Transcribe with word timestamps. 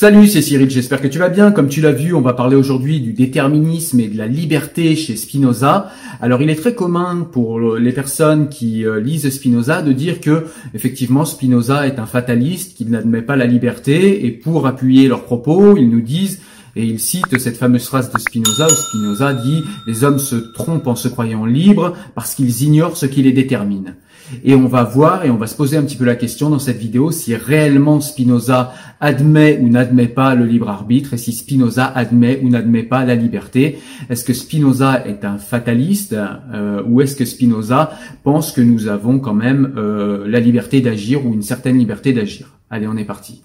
Salut, 0.00 0.28
c'est 0.28 0.42
Cyril, 0.42 0.70
j'espère 0.70 1.00
que 1.00 1.08
tu 1.08 1.18
vas 1.18 1.28
bien. 1.28 1.50
Comme 1.50 1.68
tu 1.68 1.80
l'as 1.80 1.90
vu, 1.90 2.14
on 2.14 2.20
va 2.20 2.32
parler 2.32 2.54
aujourd'hui 2.54 3.00
du 3.00 3.12
déterminisme 3.12 3.98
et 3.98 4.06
de 4.06 4.16
la 4.16 4.28
liberté 4.28 4.94
chez 4.94 5.16
Spinoza. 5.16 5.90
Alors, 6.20 6.40
il 6.40 6.50
est 6.50 6.54
très 6.54 6.72
commun 6.72 7.26
pour 7.32 7.58
les 7.76 7.90
personnes 7.90 8.48
qui 8.48 8.86
euh, 8.86 9.00
lisent 9.00 9.28
Spinoza 9.28 9.82
de 9.82 9.92
dire 9.92 10.20
que, 10.20 10.44
effectivement, 10.72 11.24
Spinoza 11.24 11.88
est 11.88 11.98
un 11.98 12.06
fataliste, 12.06 12.76
qu'il 12.76 12.90
n'admet 12.90 13.22
pas 13.22 13.34
la 13.34 13.46
liberté, 13.46 14.24
et 14.24 14.30
pour 14.30 14.68
appuyer 14.68 15.08
leurs 15.08 15.24
propos, 15.24 15.76
ils 15.76 15.90
nous 15.90 16.00
disent 16.00 16.42
et 16.76 16.84
ils 16.84 17.00
citent 17.00 17.36
cette 17.40 17.56
fameuse 17.56 17.86
phrase 17.86 18.12
de 18.12 18.18
Spinoza 18.20 18.66
où 18.66 18.70
Spinoza 18.70 19.34
dit 19.34 19.64
les 19.88 20.04
hommes 20.04 20.20
se 20.20 20.36
trompent 20.36 20.86
en 20.86 20.94
se 20.94 21.08
croyant 21.08 21.44
libres 21.44 21.96
parce 22.14 22.36
qu'ils 22.36 22.62
ignorent 22.62 22.96
ce 22.96 23.06
qui 23.06 23.22
les 23.22 23.32
détermine. 23.32 23.96
Et 24.44 24.54
on 24.54 24.66
va 24.66 24.84
voir 24.84 25.24
et 25.24 25.30
on 25.30 25.36
va 25.36 25.46
se 25.46 25.54
poser 25.54 25.76
un 25.76 25.82
petit 25.82 25.96
peu 25.96 26.04
la 26.04 26.16
question 26.16 26.50
dans 26.50 26.58
cette 26.58 26.78
vidéo 26.78 27.10
si 27.10 27.34
réellement 27.34 28.00
Spinoza 28.00 28.72
admet 29.00 29.58
ou 29.60 29.68
n'admet 29.68 30.08
pas 30.08 30.34
le 30.34 30.44
libre 30.44 30.68
arbitre 30.68 31.14
et 31.14 31.18
si 31.18 31.32
Spinoza 31.32 31.86
admet 31.86 32.40
ou 32.42 32.48
n'admet 32.48 32.82
pas 32.82 33.04
la 33.04 33.14
liberté. 33.14 33.78
Est-ce 34.10 34.24
que 34.24 34.32
Spinoza 34.32 35.06
est 35.06 35.24
un 35.24 35.38
fataliste 35.38 36.16
euh, 36.52 36.82
ou 36.86 37.00
est-ce 37.00 37.16
que 37.16 37.24
Spinoza 37.24 37.92
pense 38.22 38.52
que 38.52 38.60
nous 38.60 38.88
avons 38.88 39.18
quand 39.18 39.34
même 39.34 39.74
euh, 39.76 40.26
la 40.26 40.40
liberté 40.40 40.80
d'agir 40.80 41.24
ou 41.26 41.34
une 41.34 41.42
certaine 41.42 41.78
liberté 41.78 42.12
d'agir? 42.12 42.58
Allez, 42.70 42.86
on 42.86 42.96
est 42.96 43.04
parti. 43.04 43.42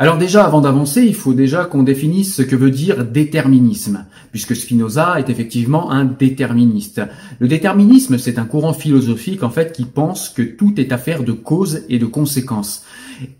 Alors 0.00 0.16
déjà, 0.16 0.46
avant 0.46 0.62
d'avancer, 0.62 1.02
il 1.02 1.14
faut 1.14 1.34
déjà 1.34 1.66
qu'on 1.66 1.82
définisse 1.82 2.34
ce 2.34 2.40
que 2.40 2.56
veut 2.56 2.70
dire 2.70 3.04
déterminisme, 3.04 4.06
puisque 4.30 4.56
Spinoza 4.56 5.16
est 5.18 5.28
effectivement 5.28 5.90
un 5.90 6.06
déterministe. 6.06 7.02
Le 7.38 7.48
déterminisme, 7.48 8.16
c'est 8.16 8.38
un 8.38 8.46
courant 8.46 8.72
philosophique 8.72 9.42
en 9.42 9.50
fait 9.50 9.72
qui 9.74 9.84
pense 9.84 10.30
que 10.30 10.40
tout 10.40 10.80
est 10.80 10.92
affaire 10.92 11.22
de 11.22 11.32
cause 11.32 11.82
et 11.90 11.98
de 11.98 12.06
conséquences. 12.06 12.82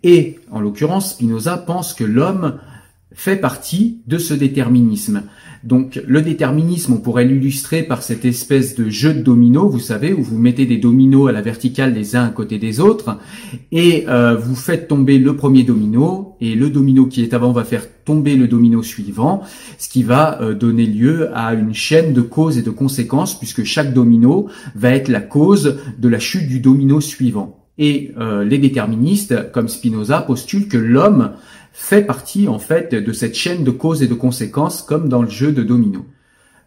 Et 0.02 0.38
en 0.50 0.60
l'occurrence, 0.60 1.12
Spinoza 1.12 1.56
pense 1.56 1.94
que 1.94 2.04
l'homme 2.04 2.58
fait 3.12 3.36
partie 3.36 4.00
de 4.06 4.18
ce 4.18 4.34
déterminisme. 4.34 5.24
Donc 5.62 6.00
le 6.06 6.22
déterminisme, 6.22 6.94
on 6.94 6.98
pourrait 6.98 7.26
l'illustrer 7.26 7.82
par 7.82 8.02
cette 8.02 8.24
espèce 8.24 8.74
de 8.74 8.88
jeu 8.88 9.12
de 9.12 9.20
dominos, 9.20 9.70
vous 9.70 9.80
savez, 9.80 10.14
où 10.14 10.22
vous 10.22 10.38
mettez 10.38 10.64
des 10.64 10.78
dominos 10.78 11.28
à 11.28 11.32
la 11.32 11.42
verticale 11.42 11.92
les 11.92 12.16
uns 12.16 12.24
à 12.24 12.30
côté 12.30 12.58
des 12.58 12.80
autres, 12.80 13.18
et 13.70 14.06
euh, 14.08 14.36
vous 14.36 14.54
faites 14.54 14.88
tomber 14.88 15.18
le 15.18 15.36
premier 15.36 15.62
domino, 15.62 16.36
et 16.40 16.54
le 16.54 16.70
domino 16.70 17.06
qui 17.06 17.22
est 17.22 17.34
avant 17.34 17.52
va 17.52 17.64
faire 17.64 17.84
tomber 18.04 18.36
le 18.36 18.48
domino 18.48 18.82
suivant, 18.82 19.42
ce 19.76 19.90
qui 19.90 20.02
va 20.02 20.40
euh, 20.40 20.54
donner 20.54 20.86
lieu 20.86 21.28
à 21.34 21.52
une 21.52 21.74
chaîne 21.74 22.14
de 22.14 22.22
causes 22.22 22.56
et 22.56 22.62
de 22.62 22.70
conséquences, 22.70 23.38
puisque 23.38 23.64
chaque 23.64 23.92
domino 23.92 24.48
va 24.74 24.92
être 24.92 25.08
la 25.08 25.20
cause 25.20 25.76
de 25.98 26.08
la 26.08 26.18
chute 26.18 26.48
du 26.48 26.60
domino 26.60 27.02
suivant. 27.02 27.58
Et 27.76 28.12
euh, 28.18 28.44
les 28.44 28.58
déterministes, 28.58 29.52
comme 29.52 29.68
Spinoza, 29.68 30.20
postulent 30.22 30.68
que 30.68 30.76
l'homme 30.76 31.32
fait 31.72 32.02
partie 32.02 32.48
en 32.48 32.58
fait 32.58 32.94
de 32.94 33.12
cette 33.12 33.34
chaîne 33.34 33.64
de 33.64 33.70
causes 33.70 34.02
et 34.02 34.08
de 34.08 34.14
conséquences 34.14 34.82
comme 34.82 35.08
dans 35.08 35.22
le 35.22 35.30
jeu 35.30 35.52
de 35.52 35.62
domino. 35.62 36.04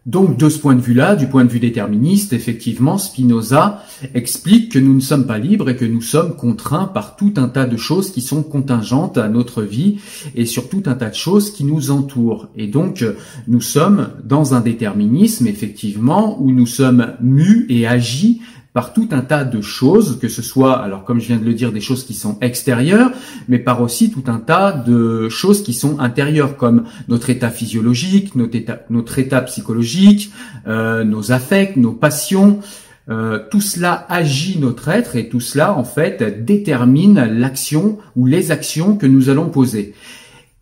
Donc 0.06 0.36
de 0.36 0.50
ce 0.50 0.58
point 0.58 0.74
de 0.74 0.82
vue-là, 0.82 1.16
du 1.16 1.28
point 1.28 1.46
de 1.46 1.50
vue 1.50 1.60
déterministe, 1.60 2.34
effectivement, 2.34 2.98
Spinoza 2.98 3.82
explique 4.12 4.72
que 4.72 4.78
nous 4.78 4.92
ne 4.92 5.00
sommes 5.00 5.26
pas 5.26 5.38
libres 5.38 5.70
et 5.70 5.76
que 5.76 5.86
nous 5.86 6.02
sommes 6.02 6.36
contraints 6.36 6.84
par 6.84 7.16
tout 7.16 7.32
un 7.38 7.48
tas 7.48 7.64
de 7.64 7.78
choses 7.78 8.10
qui 8.10 8.20
sont 8.20 8.42
contingentes 8.42 9.16
à 9.16 9.28
notre 9.28 9.62
vie 9.62 10.00
et 10.34 10.44
sur 10.44 10.68
tout 10.68 10.82
un 10.84 10.94
tas 10.94 11.08
de 11.08 11.14
choses 11.14 11.52
qui 11.52 11.64
nous 11.64 11.90
entourent. 11.90 12.48
Et 12.54 12.66
donc 12.66 13.02
nous 13.48 13.62
sommes 13.62 14.10
dans 14.22 14.52
un 14.52 14.60
déterminisme, 14.60 15.46
effectivement, 15.46 16.38
où 16.38 16.52
nous 16.52 16.66
sommes 16.66 17.14
mus 17.22 17.64
et 17.70 17.86
agis 17.86 18.42
par 18.74 18.92
tout 18.92 19.08
un 19.12 19.20
tas 19.20 19.44
de 19.44 19.60
choses, 19.60 20.18
que 20.20 20.28
ce 20.28 20.42
soit, 20.42 20.80
alors 20.80 21.04
comme 21.04 21.20
je 21.20 21.28
viens 21.28 21.38
de 21.38 21.44
le 21.44 21.54
dire, 21.54 21.70
des 21.70 21.80
choses 21.80 22.04
qui 22.04 22.12
sont 22.12 22.36
extérieures, 22.40 23.12
mais 23.48 23.60
par 23.60 23.80
aussi 23.80 24.10
tout 24.10 24.24
un 24.26 24.38
tas 24.38 24.72
de 24.72 25.28
choses 25.28 25.62
qui 25.62 25.72
sont 25.72 26.00
intérieures, 26.00 26.56
comme 26.56 26.82
notre 27.06 27.30
état 27.30 27.50
physiologique, 27.50 28.34
notre 28.34 29.18
état, 29.18 29.40
psychologique, 29.42 30.32
euh, 30.66 31.04
nos 31.04 31.30
affects, 31.30 31.76
nos 31.76 31.92
passions. 31.92 32.58
Euh, 33.08 33.38
tout 33.48 33.60
cela 33.60 34.06
agit 34.08 34.58
notre 34.58 34.88
être 34.88 35.14
et 35.14 35.28
tout 35.28 35.40
cela, 35.40 35.72
en 35.78 35.84
fait, 35.84 36.44
détermine 36.44 37.24
l'action 37.26 37.98
ou 38.16 38.26
les 38.26 38.50
actions 38.50 38.96
que 38.96 39.06
nous 39.06 39.28
allons 39.28 39.50
poser. 39.50 39.94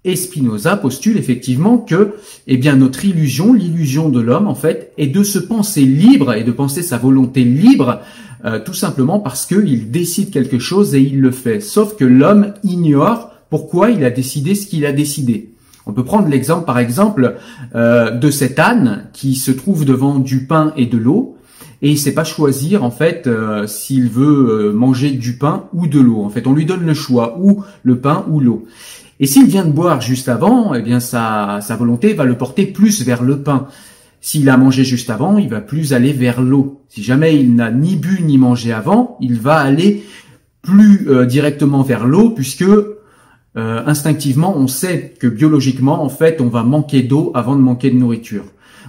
Et 0.05 0.17
Spinoza 0.17 0.77
postule 0.77 1.17
effectivement 1.17 1.79
que, 1.79 2.15
eh 2.49 2.57
bien, 2.57 2.75
notre 2.75 3.05
illusion, 3.05 3.53
l'illusion 3.53 4.09
de 4.09 4.21
l'homme, 4.21 4.49
en 4.49 4.57
fait, 4.57 4.93
est 4.99 5.07
de 5.07 5.23
se 5.23 5.39
penser 5.39 5.83
libre 5.83 6.35
et 6.35 6.43
de 6.43 6.51
penser 6.51 6.83
sa 6.83 6.99
volonté 6.99 7.45
libre, 7.45 8.01
euh, 8.45 8.59
tout 8.59 8.75
simplement 8.75 9.21
parce 9.21 9.47
qu'il 9.47 9.93
décide 9.93 10.33
quelque 10.33 10.59
chose 10.59 10.97
et 10.97 11.01
il 11.01 11.21
le 11.21 11.31
fait. 11.31 11.61
Sauf 11.61 11.97
que 11.97 12.05
l'homme 12.05 12.55
ignore 12.65 13.31
pourquoi 13.49 13.91
il 13.91 14.05
a 14.05 14.11
décidé 14.11 14.57
ce 14.57 14.67
qu'il 14.67 14.87
a 14.87 14.93
décidé. 14.93 15.51
On 15.87 15.93
peut 15.93 16.05
prendre 16.05 16.29
l'exemple, 16.29 16.65
par 16.65 16.81
exemple, 16.81 17.37
euh, 17.77 18.11
de 18.11 18.31
cet 18.31 18.59
âne 18.59 19.09
qui 19.12 19.37
se 19.37 19.53
trouve 19.53 19.85
devant 19.85 20.19
du 20.19 20.47
pain 20.47 20.73
et 20.77 20.87
de 20.87 20.99
l'eau 20.99 21.37
et 21.81 21.91
il 21.91 21.99
sait 21.99 22.15
pas 22.15 22.23
choisir 22.23 22.85
en 22.85 22.93
fait 22.93 23.27
euh, 23.27 23.67
s'il 23.67 24.09
veut 24.09 24.73
manger 24.73 25.11
du 25.11 25.37
pain 25.37 25.65
ou 25.73 25.89
de 25.89 25.99
l'eau. 25.99 26.23
En 26.23 26.31
fait, 26.31 26.47
on 26.47 26.55
lui 26.55 26.65
donne 26.65 26.87
le 26.87 26.95
choix 26.95 27.37
ou 27.41 27.65
le 27.83 27.99
pain 27.99 28.25
ou 28.29 28.39
l'eau. 28.39 28.67
Et 29.22 29.27
s'il 29.27 29.47
vient 29.47 29.65
de 29.65 29.71
boire 29.71 30.00
juste 30.00 30.28
avant, 30.28 30.75
eh 30.75 30.83
bien 30.83 30.99
sa, 30.99 31.60
sa 31.62 31.77
volonté 31.77 32.12
va 32.12 32.25
le 32.25 32.37
porter 32.37 32.66
plus 32.66 33.03
vers 33.05 33.22
le 33.22 33.41
pain. 33.41 33.69
S'il 34.21 34.50
a 34.50 34.56
mangé 34.56 34.83
juste 34.83 35.10
avant, 35.10 35.38
il 35.38 35.49
va 35.49 35.60
plus 35.60 35.93
aller 35.93 36.12
vers 36.12 36.43
l'eau. 36.43 36.83
Si 36.88 37.05
jamais 37.05 37.37
il 37.37 37.55
n'a 37.55 37.71
ni 37.71 37.94
bu 37.94 38.21
ni 38.22 38.37
mangé 38.37 38.72
avant, 38.72 39.16
il 39.21 39.38
va 39.38 39.59
aller 39.59 40.03
plus 40.61 41.09
euh, 41.09 41.25
directement 41.25 41.82
vers 41.82 42.05
l'eau 42.05 42.31
puisque 42.31 42.62
euh, 42.62 42.97
instinctivement 43.55 44.56
on 44.56 44.66
sait 44.66 45.15
que 45.21 45.28
biologiquement 45.28 46.03
en 46.03 46.09
fait 46.09 46.41
on 46.41 46.49
va 46.49 46.65
manquer 46.65 47.03
d'eau 47.03 47.31
avant 47.34 47.55
de 47.55 47.61
manquer 47.61 47.91
de 47.91 47.97
nourriture 47.97 48.44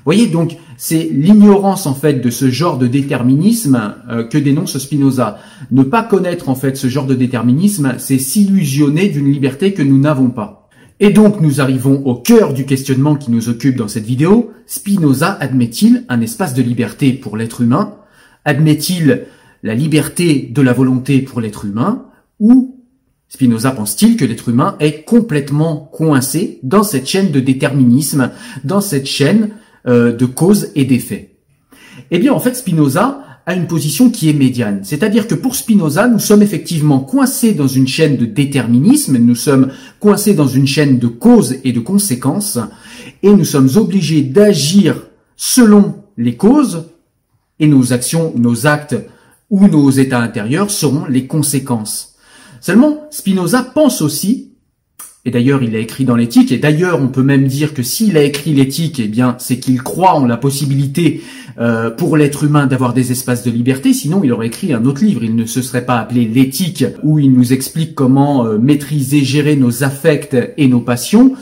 voyez 0.06 0.28
donc, 0.28 0.58
c'est 0.78 1.10
l'ignorance 1.12 1.86
en 1.86 1.94
fait 1.94 2.16
de 2.16 2.30
ce 2.30 2.50
genre 2.50 2.78
de 2.78 2.88
déterminisme 2.88 3.96
euh, 4.10 4.24
que 4.24 4.38
dénonce 4.38 4.78
Spinoza. 4.78 5.40
Ne 5.72 5.84
pas 5.84 6.04
connaître 6.04 6.50
en 6.50 6.56
fait 6.56 6.76
ce 6.76 6.88
genre 6.88 7.06
de 7.06 7.16
déterminisme, 7.16 7.96
c'est 7.98 8.18
s'illusionner 8.18 9.10
d'une 9.10 9.32
liberté 9.32 9.74
que 9.74 9.82
nous 9.82 10.00
n'avons 10.00 10.30
pas. 10.30 10.70
Et 11.00 11.10
donc 11.10 11.42
nous 11.42 11.62
arrivons 11.62 12.06
au 12.06 12.16
cœur 12.16 12.54
du 12.54 12.66
questionnement 12.66 13.16
qui 13.16 13.32
nous 13.32 13.50
occupe 13.50 13.76
dans 13.76 13.88
cette 13.88 14.06
vidéo. 14.06 14.52
Spinoza 14.66 15.32
admet-il 15.32 16.06
un 16.10 16.22
espace 16.22 16.54
de 16.54 16.62
liberté 16.62 17.14
pour 17.14 17.36
l'être 17.38 17.62
humain? 17.62 17.96
Admet-il 18.46 19.26
la 19.64 19.76
liberté 19.76 20.50
de 20.54 20.62
la 20.62 20.74
volonté 20.74 21.22
pour 21.22 21.42
l'être 21.42 21.66
humain? 21.66 22.06
Ou 22.40 22.80
Spinoza 23.28 23.72
pense-t-il 23.72 24.16
que 24.16 24.26
l'être 24.26 24.50
humain 24.50 24.76
est 24.80 25.04
complètement 25.04 25.90
coincé 25.92 26.60
dans 26.62 26.84
cette 26.84 27.08
chaîne 27.08 27.32
de 27.32 27.40
déterminisme, 27.40 28.30
dans 28.64 28.82
cette 28.82 29.08
chaîne 29.08 29.50
euh, 29.88 30.12
de 30.12 30.26
cause 30.26 30.70
et 30.76 30.86
d'effet 30.86 31.36
Eh 32.12 32.20
bien, 32.20 32.34
en 32.34 32.40
fait, 32.40 32.56
Spinoza 32.56 33.20
a 33.46 33.54
une 33.56 33.68
position 33.68 34.10
qui 34.10 34.30
est 34.30 34.34
médiane. 34.34 34.82
C'est-à-dire 34.84 35.28
que 35.28 35.36
pour 35.36 35.56
Spinoza, 35.56 36.08
nous 36.08 36.20
sommes 36.20 36.42
effectivement 36.42 37.00
coincés 37.00 37.54
dans 37.54 37.68
une 37.68 37.88
chaîne 37.88 38.16
de 38.16 38.26
déterminisme, 38.26 39.18
nous 39.18 39.36
sommes 39.36 39.72
coincés 40.00 40.34
dans 40.34 40.48
une 40.48 40.68
chaîne 40.68 40.98
de 40.98 41.08
causes 41.08 41.58
et 41.64 41.74
de 41.74 41.82
conséquences, 41.82 42.58
et 43.22 43.34
nous 43.34 43.44
sommes 43.44 43.70
obligés 43.76 44.22
d'agir 44.22 45.08
selon 45.36 45.96
les 46.18 46.38
causes, 46.38 46.86
et 47.60 47.68
nos 47.68 47.92
actions, 47.94 48.34
nos 48.36 48.66
actes 48.66 48.96
ou 49.50 49.68
nos 49.68 49.90
états 49.90 50.22
intérieurs 50.22 50.72
seront 50.72 51.06
les 51.06 51.28
conséquences. 51.28 52.16
Seulement, 52.62 53.08
Spinoza 53.12 53.62
pense 53.62 54.02
aussi 54.02 54.53
et 55.26 55.32
d'ailleurs, 55.32 55.64
il 55.64 55.74
a 55.74 55.80
écrit 55.80 56.04
dans 56.04 56.18
l'éthique, 56.18 56.52
et 56.52 56.58
d'ailleurs, 56.58 57.02
on 57.02 57.08
peut 57.08 57.24
même 57.24 57.48
dire 57.48 57.74
que 57.74 57.82
s'il 57.82 58.18
a 58.18 58.24
écrit 58.24 58.54
l'éthique, 58.54 59.00
eh 59.00 59.08
bien, 59.08 59.38
c'est 59.40 59.58
qu'il 59.58 59.82
croit 59.82 60.16
en 60.16 60.26
la 60.26 60.36
possibilité 60.36 61.22
euh, 61.60 61.90
pour 61.90 62.18
l'être 62.18 62.44
humain 62.44 62.68
d'avoir 62.68 62.94
des 62.94 63.14
espaces 63.14 63.42
de 63.42 63.50
liberté, 63.50 63.94
sinon 63.94 64.22
il 64.26 64.34
aurait 64.34 64.48
écrit 64.48 64.74
un 64.74 64.84
autre 64.84 65.02
livre, 65.02 65.24
il 65.24 65.38
ne 65.38 65.46
se 65.46 65.62
serait 65.62 65.86
pas 65.86 65.98
appelé 65.98 66.26
l'éthique, 66.26 66.84
où 67.04 67.20
il 67.20 67.32
nous 67.32 67.54
explique 67.54 67.96
comment 67.96 68.46
euh, 68.46 68.58
maîtriser, 68.58 69.24
gérer 69.24 69.56
nos 69.56 69.86
affects 69.86 70.36
et 70.58 70.68
nos 70.68 70.82
passions. 70.82 71.36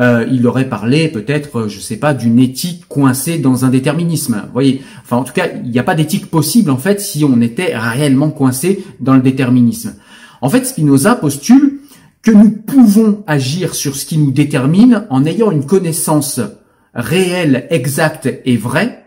Euh, 0.00 0.26
il 0.32 0.44
aurait 0.48 0.68
parlé 0.68 1.08
peut-être, 1.08 1.68
je 1.68 1.78
sais 1.78 1.98
pas, 1.98 2.14
d'une 2.14 2.40
éthique 2.40 2.88
coincée 2.88 3.38
dans 3.38 3.64
un 3.64 3.68
déterminisme. 3.68 4.42
Vous 4.46 4.52
voyez, 4.52 4.82
enfin 5.02 5.18
en 5.18 5.24
tout 5.24 5.34
cas, 5.34 5.46
il 5.62 5.70
n'y 5.70 5.78
a 5.78 5.84
pas 5.84 5.94
d'éthique 5.94 6.26
possible 6.26 6.70
en 6.70 6.78
fait 6.78 7.00
si 7.00 7.24
on 7.24 7.40
était 7.40 7.76
réellement 7.76 8.30
coincé 8.30 8.82
dans 8.98 9.14
le 9.14 9.20
déterminisme. 9.20 9.94
En 10.40 10.48
fait, 10.48 10.64
Spinoza 10.64 11.14
postule 11.14 11.79
que 12.22 12.30
nous 12.30 12.50
pouvons 12.50 13.24
agir 13.26 13.74
sur 13.74 13.96
ce 13.96 14.04
qui 14.04 14.18
nous 14.18 14.30
détermine 14.30 15.06
en 15.10 15.24
ayant 15.24 15.50
une 15.50 15.64
connaissance 15.64 16.40
réelle, 16.94 17.66
exacte 17.70 18.28
et 18.44 18.56
vraie 18.56 19.06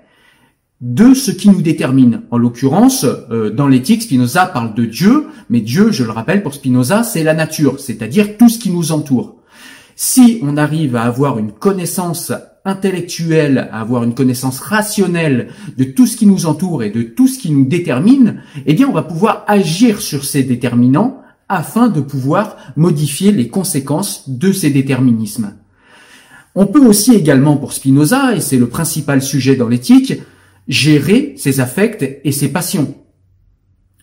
de 0.81 1.13
ce 1.13 1.31
qui 1.31 1.49
nous 1.49 1.61
détermine. 1.61 2.23
En 2.29 2.37
l'occurrence, 2.37 3.05
euh, 3.05 3.49
dans 3.49 3.67
l'éthique, 3.67 4.01
Spinoza 4.01 4.47
parle 4.47 4.73
de 4.73 4.83
Dieu, 4.83 5.27
mais 5.49 5.61
Dieu, 5.61 5.91
je 5.91 6.03
le 6.03 6.11
rappelle 6.11 6.43
pour 6.43 6.53
Spinoza, 6.53 7.03
c'est 7.03 7.23
la 7.23 7.33
nature, 7.33 7.79
c'est-à-dire 7.79 8.37
tout 8.37 8.49
ce 8.49 8.59
qui 8.59 8.69
nous 8.69 8.91
entoure. 8.91 9.37
Si 9.95 10.39
on 10.41 10.57
arrive 10.57 10.95
à 10.95 11.03
avoir 11.03 11.39
une 11.39 11.53
connaissance 11.53 12.33
intellectuelle, 12.65 13.69
à 13.71 13.81
avoir 13.81 14.03
une 14.03 14.13
connaissance 14.13 14.59
rationnelle 14.59 15.49
de 15.77 15.83
tout 15.83 16.07
ce 16.07 16.17
qui 16.17 16.25
nous 16.25 16.45
entoure 16.47 16.83
et 16.83 16.89
de 16.89 17.03
tout 17.03 17.27
ce 17.27 17.39
qui 17.39 17.51
nous 17.51 17.65
détermine, 17.65 18.41
eh 18.65 18.73
bien 18.73 18.87
on 18.87 18.93
va 18.93 19.03
pouvoir 19.03 19.45
agir 19.47 20.01
sur 20.01 20.25
ces 20.25 20.43
déterminants 20.43 21.22
afin 21.53 21.87
de 21.87 22.01
pouvoir 22.01 22.57
modifier 22.75 23.31
les 23.31 23.47
conséquences 23.47 24.29
de 24.29 24.51
ces 24.51 24.69
déterminismes. 24.69 25.53
On 26.55 26.67
peut 26.67 26.85
aussi 26.85 27.15
également, 27.15 27.57
pour 27.57 27.73
Spinoza, 27.73 28.35
et 28.35 28.41
c'est 28.41 28.57
le 28.57 28.69
principal 28.69 29.21
sujet 29.21 29.55
dans 29.55 29.67
l'éthique, 29.67 30.21
gérer 30.67 31.33
ses 31.37 31.59
affects 31.59 32.19
et 32.23 32.31
ses 32.31 32.49
passions. 32.49 32.95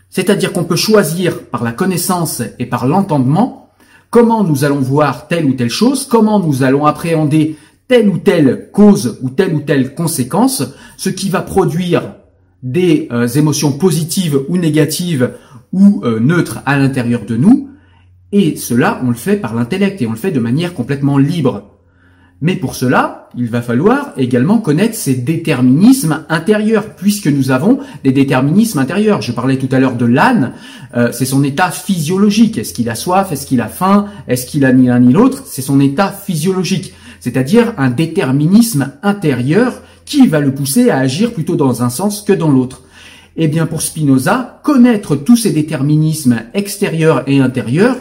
C'est-à-dire 0.09 0.53
qu'on 0.53 0.65
peut 0.65 0.77
choisir 0.77 1.45
par 1.45 1.63
la 1.63 1.73
connaissance 1.73 2.43
et 2.59 2.67
par 2.67 2.87
l'entendement 2.87 3.71
comment 4.11 4.43
nous 4.43 4.65
allons 4.65 4.81
voir 4.81 5.29
telle 5.29 5.45
ou 5.45 5.55
telle 5.55 5.71
chose, 5.71 6.07
comment 6.07 6.41
nous 6.41 6.65
allons 6.65 6.85
appréhender 6.85 7.57
telle 7.87 8.09
ou 8.09 8.19
telle 8.19 8.71
cause 8.73 9.19
ou 9.23 9.31
telle 9.31 9.55
ou 9.55 9.61
telle 9.61 9.95
conséquence, 9.95 10.65
ce 10.97 11.11
qui 11.11 11.29
va 11.29 11.41
produire 11.41 12.15
des 12.63 13.09
euh, 13.11 13.27
émotions 13.27 13.73
positives 13.73 14.41
ou 14.49 14.59
négatives 14.59 15.31
ou 15.73 16.03
euh, 16.05 16.21
neutres 16.21 16.61
à 16.67 16.79
l'intérieur 16.79 17.25
de 17.25 17.37
nous, 17.37 17.71
et 18.33 18.57
cela 18.57 19.01
on 19.05 19.09
le 19.09 19.15
fait 19.15 19.37
par 19.37 19.55
l'intellect 19.55 20.01
et 20.03 20.07
on 20.07 20.13
le 20.13 20.17
fait 20.17 20.31
de 20.31 20.41
manière 20.41 20.75
complètement 20.75 21.19
libre. 21.19 21.71
Mais 22.43 22.57
pour 22.57 22.75
cela, 22.75 23.29
il 23.37 23.49
va 23.49 23.61
falloir 23.61 24.15
également 24.17 24.59
connaître 24.59 24.95
ces 24.95 25.15
déterminismes 25.15 26.25
intérieurs, 26.31 26.95
puisque 26.95 27.27
nous 27.27 27.51
avons 27.51 27.81
des 28.03 28.13
déterminismes 28.13 28.79
intérieurs. 28.79 29.21
Je 29.21 29.33
parlais 29.33 29.59
tout 29.59 29.69
à 29.71 29.79
l'heure 29.79 29.97
de 29.97 30.07
l'âne, 30.07 30.53
euh, 30.97 31.13
c'est 31.13 31.27
son 31.27 31.45
état 31.45 31.71
physiologique. 31.71 32.57
Est-ce 32.57 32.73
qu'il 32.73 32.89
a 32.89 32.95
soif? 32.95 33.31
Est-ce 33.31 33.47
qu'il 33.47 33.61
a 33.61 33.69
faim? 33.69 34.07
Est-ce 34.27 34.47
qu'il 34.47 34.65
a 34.65 34.73
ni 34.73 34.87
l'un 34.87 35.01
ni 35.01 35.13
l'autre? 35.13 35.43
C'est 35.45 35.61
son 35.61 35.81
état 35.81 36.11
physiologique, 36.11 36.95
c'est-à-dire 37.21 37.75
un 37.77 37.91
déterminisme 37.91 38.93
intérieur 39.03 39.83
qui 40.07 40.27
va 40.27 40.41
le 40.41 40.55
pousser 40.55 40.89
à 40.89 40.99
agir 40.99 41.35
plutôt 41.35 41.57
dans 41.57 41.83
un 41.83 41.91
sens 41.91 42.23
que 42.23 42.33
dans 42.33 42.51
l'autre. 42.51 42.85
Eh 43.43 43.49
bien, 43.49 43.65
pour 43.65 43.81
Spinoza, 43.81 44.61
connaître 44.63 45.17
tous 45.17 45.35
ces 45.35 45.51
déterminismes 45.51 46.43
extérieurs 46.53 47.23
et 47.27 47.41
intérieurs 47.41 47.97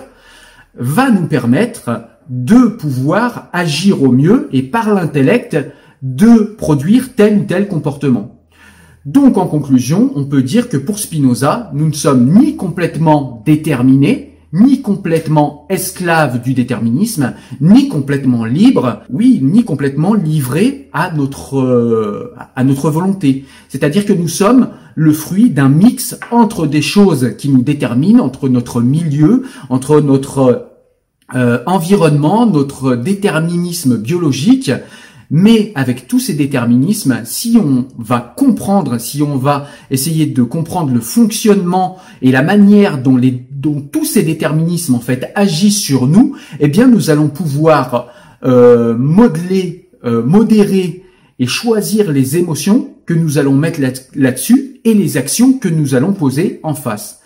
va 0.77 1.09
nous 1.11 1.27
permettre 1.27 2.09
de 2.27 2.67
pouvoir 2.67 3.47
agir 3.53 4.03
au 4.03 4.11
mieux 4.11 4.49
et 4.51 4.63
par 4.63 4.93
l'intellect 4.93 5.55
de 6.01 6.55
produire 6.57 7.15
tel 7.15 7.37
ou 7.37 7.43
tel 7.45 7.69
comportement. 7.69 8.43
Donc 9.05 9.37
en 9.37 9.47
conclusion, 9.47 10.11
on 10.15 10.25
peut 10.25 10.43
dire 10.43 10.67
que 10.67 10.75
pour 10.75 10.99
Spinoza, 10.99 11.71
nous 11.73 11.87
ne 11.87 11.93
sommes 11.93 12.37
ni 12.37 12.57
complètement 12.57 13.41
déterminés, 13.45 14.28
ni 14.53 14.81
complètement 14.81 15.65
esclaves 15.69 16.41
du 16.41 16.53
déterminisme, 16.53 17.33
ni 17.61 17.87
complètement 17.87 18.45
libres, 18.45 19.01
oui, 19.09 19.39
ni 19.41 19.63
complètement 19.63 20.13
livrés 20.13 20.89
à 20.93 21.11
notre 21.11 21.59
euh, 21.59 22.33
à 22.55 22.63
notre 22.63 22.89
volonté. 22.89 23.45
C'est-à-dire 23.67 24.05
que 24.05 24.13
nous 24.13 24.27
sommes 24.27 24.69
le 24.95 25.13
fruit 25.13 25.49
d'un 25.49 25.69
mix 25.69 26.17
entre 26.31 26.67
des 26.67 26.81
choses 26.81 27.35
qui 27.37 27.49
nous 27.49 27.61
déterminent, 27.61 28.23
entre 28.23 28.49
notre 28.49 28.81
milieu, 28.81 29.43
entre 29.69 30.01
notre 30.01 30.69
euh, 31.35 31.59
environnement, 31.67 32.47
notre 32.47 32.95
déterminisme 32.95 33.97
biologique, 33.97 34.71
mais 35.29 35.71
avec 35.75 36.07
tous 36.07 36.19
ces 36.19 36.33
déterminismes, 36.33 37.21
si 37.23 37.57
on 37.63 37.85
va 37.97 38.33
comprendre, 38.35 38.99
si 38.99 39.21
on 39.21 39.37
va 39.37 39.67
essayer 39.91 40.25
de 40.25 40.41
comprendre 40.41 40.91
le 40.91 41.01
fonctionnement 41.01 41.97
et 42.23 42.31
la 42.31 42.41
manière 42.41 43.01
dont, 43.01 43.15
les, 43.15 43.45
dont 43.59 43.81
tous 43.81 44.05
ces 44.05 44.23
déterminismes 44.23 44.95
en 44.95 44.99
fait 44.99 45.31
agissent 45.35 45.81
sur 45.81 46.07
nous, 46.07 46.35
eh 46.59 46.67
bien 46.67 46.87
nous 46.87 47.09
allons 47.09 47.27
pouvoir 47.27 48.07
euh, 48.43 48.97
modeler, 48.97 49.89
euh, 50.05 50.23
modérer 50.23 51.03
et 51.39 51.47
choisir 51.47 52.11
les 52.11 52.37
émotions 52.37 52.93
que 53.05 53.13
nous 53.13 53.37
allons 53.37 53.55
mettre 53.55 53.81
là-dessus 54.15 54.79
et 54.85 54.93
les 54.93 55.17
actions 55.17 55.53
que 55.53 55.67
nous 55.67 55.93
allons 55.93 56.13
poser 56.13 56.59
en 56.63 56.73
face. 56.73 57.19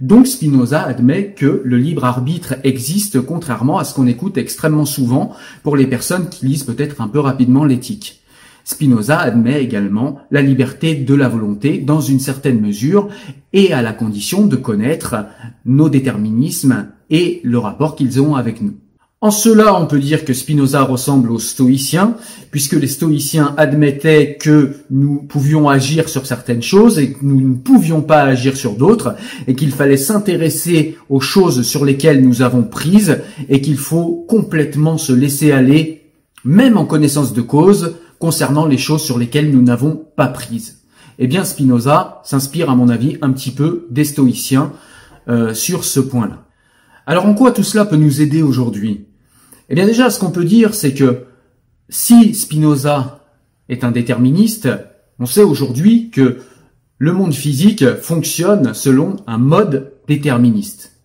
Donc 0.00 0.28
Spinoza 0.28 0.82
admet 0.82 1.34
que 1.36 1.62
le 1.64 1.76
libre 1.76 2.04
arbitre 2.04 2.54
existe 2.62 3.20
contrairement 3.20 3.78
à 3.78 3.84
ce 3.84 3.92
qu'on 3.94 4.06
écoute 4.06 4.38
extrêmement 4.38 4.84
souvent 4.84 5.34
pour 5.64 5.76
les 5.76 5.88
personnes 5.88 6.28
qui 6.28 6.46
lisent 6.46 6.62
peut-être 6.62 7.00
un 7.00 7.08
peu 7.08 7.18
rapidement 7.18 7.64
l'éthique. 7.64 8.19
Spinoza 8.70 9.18
admet 9.18 9.64
également 9.64 10.20
la 10.30 10.42
liberté 10.42 10.94
de 10.94 11.14
la 11.16 11.28
volonté 11.28 11.78
dans 11.78 12.00
une 12.00 12.20
certaine 12.20 12.60
mesure 12.60 13.08
et 13.52 13.72
à 13.72 13.82
la 13.82 13.92
condition 13.92 14.46
de 14.46 14.54
connaître 14.54 15.16
nos 15.64 15.88
déterminismes 15.88 16.86
et 17.10 17.40
le 17.42 17.58
rapport 17.58 17.96
qu'ils 17.96 18.20
ont 18.20 18.36
avec 18.36 18.62
nous. 18.62 18.74
En 19.20 19.32
cela, 19.32 19.78
on 19.78 19.86
peut 19.86 19.98
dire 19.98 20.24
que 20.24 20.32
Spinoza 20.32 20.82
ressemble 20.84 21.32
aux 21.32 21.40
stoïciens, 21.40 22.14
puisque 22.52 22.74
les 22.74 22.86
stoïciens 22.86 23.54
admettaient 23.56 24.38
que 24.40 24.76
nous 24.88 25.16
pouvions 25.16 25.68
agir 25.68 26.08
sur 26.08 26.24
certaines 26.24 26.62
choses 26.62 27.00
et 27.00 27.12
que 27.12 27.18
nous 27.22 27.40
ne 27.40 27.56
pouvions 27.56 28.02
pas 28.02 28.22
agir 28.22 28.56
sur 28.56 28.76
d'autres, 28.76 29.16
et 29.48 29.56
qu'il 29.56 29.72
fallait 29.72 29.96
s'intéresser 29.96 30.96
aux 31.08 31.20
choses 31.20 31.62
sur 31.62 31.84
lesquelles 31.84 32.24
nous 32.24 32.40
avons 32.40 32.62
prise, 32.62 33.18
et 33.48 33.60
qu'il 33.60 33.78
faut 33.78 34.24
complètement 34.28 34.96
se 34.96 35.12
laisser 35.12 35.50
aller, 35.50 36.02
même 36.44 36.78
en 36.78 36.86
connaissance 36.86 37.34
de 37.34 37.42
cause, 37.42 37.96
concernant 38.20 38.66
les 38.66 38.78
choses 38.78 39.02
sur 39.02 39.18
lesquelles 39.18 39.50
nous 39.50 39.62
n'avons 39.62 39.96
pas 40.16 40.28
prise. 40.28 40.84
Eh 41.18 41.26
bien, 41.26 41.44
Spinoza 41.44 42.20
s'inspire, 42.24 42.70
à 42.70 42.76
mon 42.76 42.88
avis, 42.88 43.18
un 43.22 43.32
petit 43.32 43.50
peu 43.50 43.88
des 43.90 44.04
stoïciens 44.04 44.72
euh, 45.28 45.52
sur 45.52 45.84
ce 45.84 45.98
point-là. 45.98 46.46
Alors 47.06 47.26
en 47.26 47.34
quoi 47.34 47.50
tout 47.50 47.64
cela 47.64 47.84
peut 47.84 47.96
nous 47.96 48.20
aider 48.20 48.42
aujourd'hui? 48.42 49.06
Eh 49.68 49.74
bien 49.74 49.86
déjà, 49.86 50.10
ce 50.10 50.20
qu'on 50.20 50.30
peut 50.30 50.44
dire, 50.44 50.74
c'est 50.74 50.94
que 50.94 51.24
si 51.88 52.34
Spinoza 52.34 53.26
est 53.68 53.84
un 53.84 53.90
déterministe, 53.90 54.68
on 55.18 55.26
sait 55.26 55.42
aujourd'hui 55.42 56.10
que 56.10 56.38
le 56.98 57.12
monde 57.12 57.34
physique 57.34 57.84
fonctionne 57.96 58.74
selon 58.74 59.16
un 59.26 59.38
mode 59.38 59.92
déterministe. 60.06 61.00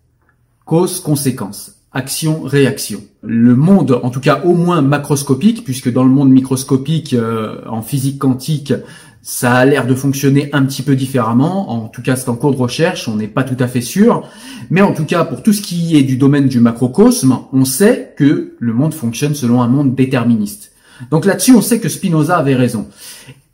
Cause-conséquence, 0.64 1.75
action-réaction. 1.96 3.02
Le 3.22 3.56
monde, 3.56 3.98
en 4.02 4.10
tout 4.10 4.20
cas 4.20 4.42
au 4.44 4.52
moins 4.52 4.82
macroscopique, 4.82 5.64
puisque 5.64 5.90
dans 5.90 6.04
le 6.04 6.10
monde 6.10 6.30
microscopique, 6.30 7.14
euh, 7.14 7.62
en 7.66 7.80
physique 7.80 8.18
quantique, 8.18 8.74
ça 9.22 9.54
a 9.54 9.64
l'air 9.64 9.86
de 9.86 9.94
fonctionner 9.94 10.50
un 10.52 10.64
petit 10.64 10.82
peu 10.82 10.94
différemment. 10.94 11.70
En 11.70 11.88
tout 11.88 12.02
cas, 12.02 12.14
c'est 12.14 12.28
en 12.28 12.36
cours 12.36 12.52
de 12.52 12.58
recherche, 12.58 13.08
on 13.08 13.16
n'est 13.16 13.26
pas 13.28 13.44
tout 13.44 13.56
à 13.58 13.66
fait 13.66 13.80
sûr. 13.80 14.28
Mais 14.70 14.82
en 14.82 14.92
tout 14.92 15.04
cas, 15.04 15.24
pour 15.24 15.42
tout 15.42 15.54
ce 15.54 15.62
qui 15.62 15.96
est 15.96 16.02
du 16.02 16.18
domaine 16.18 16.48
du 16.48 16.60
macrocosme, 16.60 17.38
on 17.52 17.64
sait 17.64 18.12
que 18.16 18.54
le 18.58 18.72
monde 18.74 18.92
fonctionne 18.92 19.34
selon 19.34 19.62
un 19.62 19.68
monde 19.68 19.94
déterministe. 19.94 20.72
Donc 21.10 21.24
là-dessus, 21.24 21.54
on 21.54 21.62
sait 21.62 21.80
que 21.80 21.88
Spinoza 21.88 22.36
avait 22.36 22.54
raison. 22.54 22.88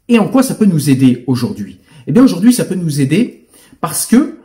Et 0.09 0.19
en 0.19 0.27
quoi 0.27 0.43
ça 0.43 0.57
peut 0.57 0.67
nous 0.67 0.91
aider 0.91 1.23
aujourd'hui? 1.29 1.79
Eh 2.09 2.13
bien, 2.13 2.25
aujourd'hui, 2.25 2.53
ça 2.53 2.65
peut 2.65 2.75
nous 2.75 3.01
aider 3.01 3.47
parce 3.81 4.05
que, 4.05 4.39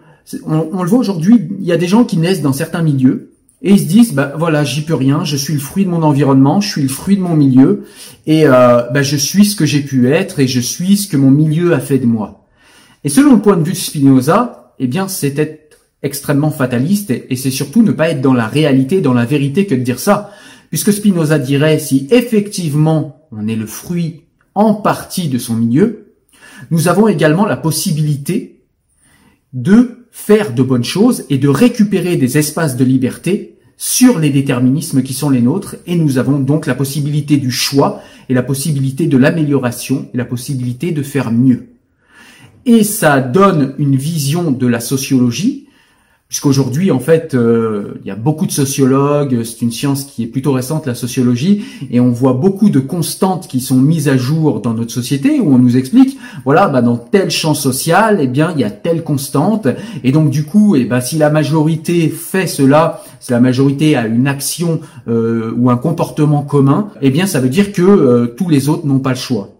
on, 0.46 0.70
on 0.72 0.84
le 0.84 0.90
voit 0.90 1.00
aujourd'hui, 1.00 1.48
il 1.60 1.66
y 1.66 1.72
a 1.72 1.78
des 1.78 1.88
gens 1.88 2.06
qui 2.06 2.18
naissent 2.18 2.44
dans 2.44 2.54
certains 2.54 2.84
milieux 2.84 3.32
et 3.62 3.72
ils 3.72 3.80
se 3.80 3.86
disent, 3.86 4.14
bah 4.14 4.34
voilà, 4.38 4.64
j'y 4.64 4.82
peux 4.82 4.94
rien, 4.94 5.24
je 5.24 5.36
suis 5.36 5.54
le 5.54 5.60
fruit 5.60 5.86
de 5.86 5.90
mon 5.90 6.04
environnement, 6.04 6.62
je 6.62 6.70
suis 6.70 6.82
le 6.84 6.88
fruit 6.90 7.18
de 7.18 7.22
mon 7.22 7.36
milieu, 7.36 7.86
et 8.28 8.46
euh, 8.46 8.84
bah, 8.92 9.02
je 9.02 9.18
suis 9.18 9.46
ce 9.46 9.56
que 9.56 9.66
j'ai 9.66 9.82
pu 9.82 10.12
être, 10.12 10.40
et 10.40 10.48
je 10.48 10.60
suis 10.60 10.98
ce 10.98 11.08
que 11.08 11.18
mon 11.18 11.32
milieu 11.32 11.74
a 11.74 11.80
fait 11.80 11.98
de 11.98 12.06
moi. 12.06 12.46
Et 13.04 13.10
selon 13.10 13.34
le 13.34 13.42
point 13.42 13.58
de 13.58 13.64
vue 13.64 13.72
de 13.72 13.78
Spinoza, 13.78 14.74
eh 14.80 14.86
bien, 14.86 15.08
c'est 15.08 15.40
être 15.40 15.78
extrêmement 16.04 16.52
fataliste, 16.52 17.10
et, 17.10 17.26
et 17.32 17.36
c'est 17.36 17.52
surtout 17.52 17.82
ne 17.82 17.92
pas 17.92 18.10
être 18.10 18.22
dans 18.22 18.34
la 18.34 18.48
réalité, 18.48 19.02
dans 19.02 19.14
la 19.14 19.26
vérité 19.26 19.66
que 19.66 19.74
de 19.74 19.82
dire 19.82 20.00
ça. 20.00 20.32
Puisque 20.70 20.94
Spinoza 20.94 21.40
dirait, 21.40 21.80
si 21.80 22.08
effectivement 22.12 23.28
on 23.32 23.48
est 23.48 23.56
le 23.56 23.66
fruit 23.66 24.26
en 24.54 24.76
partie 24.76 25.30
de 25.30 25.40
son 25.40 25.56
milieu, 25.56 26.14
nous 26.70 26.88
avons 26.88 27.08
également 27.08 27.46
la 27.46 27.58
possibilité 27.58 28.62
de 29.54 30.07
faire 30.20 30.52
de 30.52 30.64
bonnes 30.64 30.84
choses 30.84 31.26
et 31.30 31.38
de 31.38 31.48
récupérer 31.48 32.18
des 32.18 32.40
espaces 32.40 32.76
de 32.76 32.84
liberté 32.84 33.56
sur 33.78 34.18
les 34.18 34.32
déterminismes 34.32 35.04
qui 35.04 35.14
sont 35.14 35.30
les 35.30 35.42
nôtres 35.42 35.76
et 35.86 35.96
nous 35.96 36.18
avons 36.18 36.40
donc 36.40 36.66
la 36.66 36.74
possibilité 36.74 37.38
du 37.38 37.52
choix 37.52 38.02
et 38.28 38.34
la 38.34 38.42
possibilité 38.42 39.06
de 39.06 39.16
l'amélioration 39.16 40.10
et 40.14 40.18
la 40.18 40.26
possibilité 40.26 40.92
de 40.92 41.04
faire 41.04 41.32
mieux. 41.32 41.68
Et 42.66 42.84
ça 42.84 43.22
donne 43.22 43.76
une 43.78 43.96
vision 43.96 44.50
de 44.52 44.68
la 44.68 44.80
sociologie 44.80 45.67
Puisqu'aujourd'hui, 46.30 46.92
en 46.92 47.00
fait, 47.00 47.36
euh, 47.36 47.94
il 48.02 48.08
y 48.08 48.12
a 48.12 48.16
beaucoup 48.16 48.46
de 48.46 48.52
sociologues, 48.52 49.44
c'est 49.46 49.62
une 49.62 49.72
science 49.72 50.04
qui 50.04 50.24
est 50.24 50.28
plutôt 50.28 50.52
récente, 50.52 50.86
la 50.86 50.94
sociologie, 50.94 51.64
et 51.90 52.02
on 52.02 52.10
voit 52.10 52.34
beaucoup 52.34 52.70
de 52.70 52.82
constantes 52.82 53.48
qui 53.48 53.62
sont 53.62 53.78
mises 53.78 54.10
à 54.10 54.18
jour 54.18 54.60
dans 54.60 54.74
notre 54.74 54.92
société, 54.92 55.40
où 55.40 55.54
on 55.54 55.58
nous 55.58 55.78
explique, 55.78 56.18
voilà, 56.44 56.68
bah, 56.68 56.82
dans 56.82 56.98
tel 56.98 57.30
champ 57.32 57.54
social, 57.54 58.20
eh 58.20 58.28
bien, 58.28 58.52
il 58.54 58.60
y 58.60 58.66
a 58.66 58.70
telle 58.70 59.06
constante, 59.06 59.70
et 60.04 60.12
donc 60.12 60.30
du 60.30 60.44
coup, 60.44 60.76
eh 60.76 60.84
ben, 60.84 61.00
si 61.00 61.18
la 61.18 61.30
majorité 61.30 62.10
fait 62.10 62.48
cela, 62.48 63.04
si 63.22 63.32
la 63.32 63.40
majorité 63.40 63.96
a 63.96 64.06
une 64.06 64.28
action 64.28 64.82
euh, 65.08 65.54
ou 65.56 65.70
un 65.70 65.78
comportement 65.78 66.42
commun, 66.42 66.90
eh 67.02 67.10
bien, 67.10 67.26
ça 67.26 67.40
veut 67.40 67.48
dire 67.48 67.72
que 67.72 67.82
euh, 67.82 68.28
tous 68.38 68.50
les 68.50 68.68
autres 68.68 68.86
n'ont 68.86 69.00
pas 69.00 69.12
le 69.12 69.16
choix. 69.16 69.52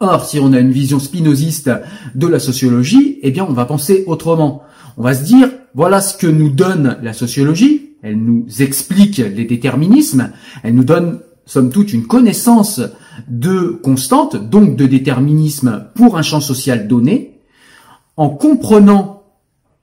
Or, 0.00 0.24
si 0.24 0.40
on 0.40 0.54
a 0.54 0.60
une 0.60 0.72
vision 0.72 0.98
spinoziste 0.98 1.70
de 2.14 2.26
la 2.26 2.38
sociologie, 2.38 3.18
eh 3.22 3.30
bien, 3.30 3.44
on 3.46 3.52
va 3.52 3.66
penser 3.66 4.04
autrement. 4.06 4.62
On 4.96 5.02
va 5.02 5.12
se 5.12 5.24
dire, 5.24 5.48
voilà 5.74 6.00
ce 6.00 6.16
que 6.16 6.26
nous 6.26 6.50
donne 6.50 6.98
la 7.02 7.12
sociologie. 7.12 7.96
Elle 8.02 8.18
nous 8.18 8.46
explique 8.60 9.18
les 9.18 9.44
déterminismes. 9.44 10.30
Elle 10.62 10.74
nous 10.74 10.84
donne, 10.84 11.20
somme 11.46 11.70
toute, 11.70 11.92
une 11.92 12.06
connaissance 12.06 12.80
de 13.28 13.78
constante, 13.82 14.36
donc 14.36 14.76
de 14.76 14.86
déterminisme 14.86 15.86
pour 15.94 16.16
un 16.16 16.22
champ 16.22 16.40
social 16.40 16.88
donné. 16.88 17.40
En 18.16 18.30
comprenant 18.30 19.24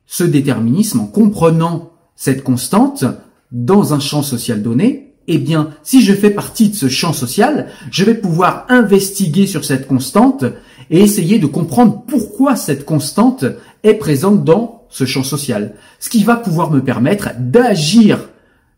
ce 0.06 0.24
déterminisme, 0.24 1.00
en 1.00 1.08
comprenant 1.08 1.92
cette 2.16 2.44
constante 2.44 3.06
dans 3.52 3.94
un 3.94 4.00
champ 4.00 4.24
social 4.24 4.62
donné, 4.62 5.14
eh 5.28 5.38
bien, 5.38 5.72
si 5.84 6.02
je 6.02 6.14
fais 6.14 6.30
partie 6.30 6.70
de 6.70 6.76
ce 6.76 6.88
champ 6.88 7.14
social, 7.14 7.68
je 7.90 8.04
vais 8.04 8.14
pouvoir 8.14 8.66
investiguer 8.70 9.48
sur 9.48 9.66
cette 9.66 9.88
constante 9.88 10.46
et 10.90 11.00
essayer 11.00 11.40
de 11.40 11.48
comprendre 11.48 12.04
pourquoi 12.08 12.56
cette 12.56 12.86
constante 12.86 13.44
est 13.84 13.96
présente 13.96 14.44
dans 14.44 14.75
ce 14.96 15.04
champ 15.04 15.24
social. 15.24 15.74
Ce 16.00 16.10
qui 16.10 16.24
va 16.24 16.38
pouvoir 16.38 16.72
me 16.72 16.82
permettre 16.82 17.32
d'agir 17.38 18.30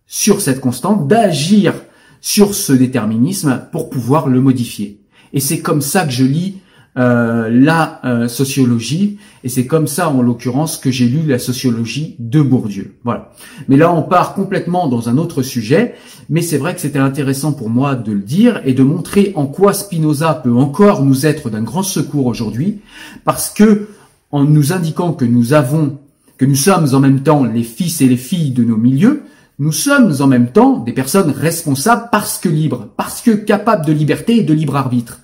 sur 0.07 0.41
cette 0.41 0.59
constante, 0.59 1.07
d'agir 1.07 1.75
sur 2.21 2.55
ce 2.55 2.73
déterminisme 2.73 3.61
pour 3.71 3.91
pouvoir 3.91 4.27
le 4.27 4.41
modifier. 4.41 4.99
Et 5.33 5.39
c'est 5.39 5.59
comme 5.59 5.81
ça 5.81 6.05
que 6.05 6.11
je 6.11 6.23
lis 6.23 6.55
euh, 6.97 7.51
la 7.51 8.01
euh, 8.03 8.27
sociologie, 8.27 9.19
et 9.43 9.49
c'est 9.49 9.67
comme 9.67 9.85
ça 9.85 10.09
en 10.09 10.23
l'occurrence 10.23 10.77
que 10.77 10.89
j'ai 10.89 11.05
lu 11.05 11.21
la 11.27 11.37
sociologie 11.37 12.15
de 12.17 12.41
Bourdieu. 12.41 12.95
Voilà. 13.03 13.31
Mais 13.67 13.77
là 13.77 13.93
on 13.93 14.01
part 14.01 14.33
complètement 14.33 14.87
dans 14.87 15.09
un 15.09 15.19
autre 15.19 15.43
sujet, 15.43 15.93
mais 16.31 16.41
c'est 16.41 16.57
vrai 16.57 16.73
que 16.73 16.81
c'était 16.81 16.97
intéressant 16.97 17.53
pour 17.53 17.69
moi 17.69 17.93
de 17.93 18.11
le 18.11 18.21
dire 18.21 18.59
et 18.65 18.73
de 18.73 18.81
montrer 18.81 19.33
en 19.35 19.45
quoi 19.45 19.73
Spinoza 19.73 20.33
peut 20.33 20.55
encore 20.55 21.03
nous 21.03 21.27
être 21.27 21.51
d'un 21.51 21.61
grand 21.61 21.83
secours 21.83 22.25
aujourd'hui, 22.25 22.79
parce 23.23 23.51
que 23.51 23.89
en 24.31 24.43
nous 24.43 24.73
indiquant 24.73 25.13
que 25.13 25.25
nous 25.25 25.53
avons, 25.53 25.97
que 26.37 26.45
nous 26.45 26.55
sommes 26.55 26.93
en 26.93 26.99
même 26.99 27.23
temps 27.23 27.43
les 27.43 27.63
fils 27.63 28.01
et 28.01 28.07
les 28.07 28.17
filles 28.17 28.51
de 28.51 28.63
nos 28.63 28.77
milieux, 28.77 29.23
nous 29.59 29.71
sommes 29.71 30.13
en 30.19 30.27
même 30.27 30.51
temps 30.51 30.77
des 30.77 30.93
personnes 30.93 31.31
responsables 31.31 32.09
parce 32.11 32.37
que 32.37 32.49
libres, 32.49 32.89
parce 32.95 33.21
que 33.21 33.31
capables 33.31 33.85
de 33.85 33.93
liberté 33.93 34.37
et 34.37 34.43
de 34.43 34.53
libre 34.53 34.75
arbitre. 34.75 35.19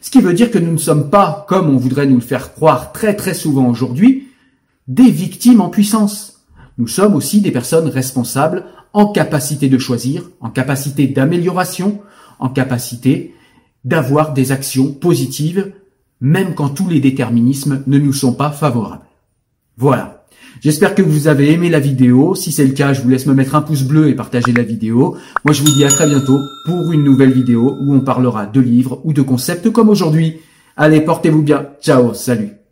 Ce 0.00 0.10
qui 0.10 0.20
veut 0.20 0.32
dire 0.32 0.50
que 0.50 0.58
nous 0.58 0.72
ne 0.72 0.78
sommes 0.78 1.10
pas, 1.10 1.44
comme 1.48 1.68
on 1.68 1.76
voudrait 1.76 2.06
nous 2.06 2.16
le 2.16 2.20
faire 2.20 2.54
croire 2.54 2.92
très 2.92 3.14
très 3.14 3.34
souvent 3.34 3.68
aujourd'hui, 3.68 4.28
des 4.88 5.10
victimes 5.10 5.60
en 5.60 5.68
puissance. 5.68 6.46
Nous 6.78 6.88
sommes 6.88 7.14
aussi 7.14 7.40
des 7.40 7.50
personnes 7.50 7.88
responsables 7.88 8.64
en 8.92 9.06
capacité 9.06 9.68
de 9.68 9.78
choisir, 9.78 10.30
en 10.40 10.50
capacité 10.50 11.06
d'amélioration, 11.06 12.00
en 12.38 12.48
capacité 12.48 13.34
d'avoir 13.84 14.32
des 14.32 14.50
actions 14.50 14.92
positives, 14.92 15.72
même 16.20 16.54
quand 16.54 16.70
tous 16.70 16.88
les 16.88 17.00
déterminismes 17.00 17.82
ne 17.86 17.98
nous 17.98 18.12
sont 18.12 18.32
pas 18.32 18.50
favorables. 18.50 19.04
Voilà. 19.76 20.23
J'espère 20.60 20.94
que 20.94 21.02
vous 21.02 21.28
avez 21.28 21.52
aimé 21.52 21.68
la 21.68 21.80
vidéo. 21.80 22.34
Si 22.34 22.52
c'est 22.52 22.64
le 22.64 22.72
cas, 22.72 22.92
je 22.92 23.02
vous 23.02 23.08
laisse 23.08 23.26
me 23.26 23.34
mettre 23.34 23.54
un 23.54 23.62
pouce 23.62 23.82
bleu 23.82 24.08
et 24.08 24.14
partager 24.14 24.52
la 24.52 24.62
vidéo. 24.62 25.16
Moi, 25.44 25.52
je 25.52 25.62
vous 25.62 25.72
dis 25.72 25.84
à 25.84 25.88
très 25.88 26.06
bientôt 26.06 26.40
pour 26.64 26.92
une 26.92 27.04
nouvelle 27.04 27.32
vidéo 27.32 27.76
où 27.80 27.94
on 27.94 28.00
parlera 28.00 28.46
de 28.46 28.60
livres 28.60 29.00
ou 29.04 29.12
de 29.12 29.22
concepts 29.22 29.70
comme 29.70 29.88
aujourd'hui. 29.88 30.38
Allez, 30.76 31.00
portez-vous 31.00 31.42
bien. 31.42 31.66
Ciao, 31.82 32.14
salut. 32.14 32.63